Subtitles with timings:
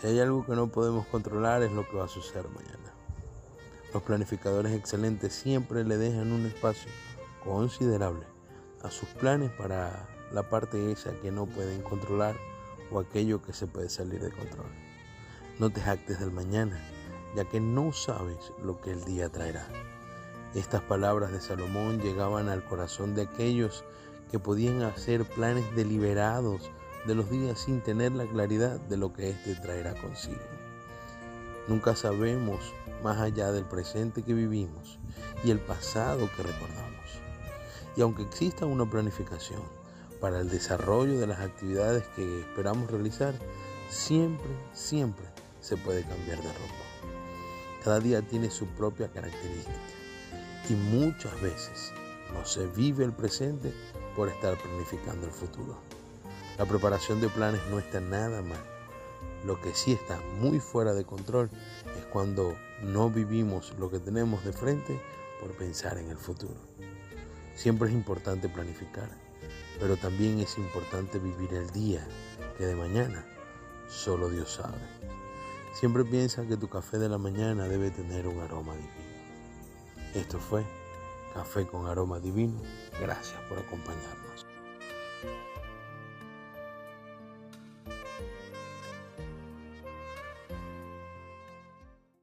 [0.00, 2.94] Si hay algo que no podemos controlar es lo que va a suceder mañana.
[3.92, 6.90] Los planificadores excelentes siempre le dejan un espacio
[7.44, 8.24] considerable
[8.82, 12.34] a sus planes para la parte esa que no pueden controlar
[12.90, 14.70] o aquello que se puede salir de control.
[15.58, 16.80] No te jactes del mañana,
[17.36, 19.68] ya que no sabes lo que el día traerá.
[20.54, 23.84] Estas palabras de Salomón llegaban al corazón de aquellos
[24.30, 26.70] que podían hacer planes deliberados
[27.06, 30.40] de los días sin tener la claridad de lo que éste traerá consigo.
[31.68, 32.60] Nunca sabemos
[33.02, 34.98] más allá del presente que vivimos
[35.44, 37.20] y el pasado que recordamos.
[37.96, 39.62] Y aunque exista una planificación
[40.20, 43.34] para el desarrollo de las actividades que esperamos realizar,
[43.88, 45.24] siempre, siempre
[45.60, 46.90] se puede cambiar de rumbo.
[47.82, 49.78] Cada día tiene su propia característica
[50.68, 51.92] y muchas veces
[52.34, 53.72] no se vive el presente
[54.14, 55.78] por estar planificando el futuro.
[56.58, 58.62] La preparación de planes no está nada mal.
[59.44, 61.50] Lo que sí está muy fuera de control
[61.98, 65.00] es cuando no vivimos lo que tenemos de frente
[65.40, 66.60] por pensar en el futuro.
[67.54, 69.10] Siempre es importante planificar,
[69.78, 72.06] pero también es importante vivir el día
[72.58, 73.24] que de mañana
[73.88, 74.78] solo Dios sabe.
[75.72, 79.10] Siempre piensa que tu café de la mañana debe tener un aroma divino.
[80.14, 80.64] Esto fue
[81.34, 82.60] Café con Aroma Divino.
[83.00, 84.29] Gracias por acompañarnos.
[87.90, 88.69] Música